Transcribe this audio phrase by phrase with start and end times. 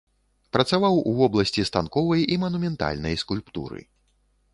[0.55, 3.79] Працаваў у вобласці станковай і манументальнай скульптуры.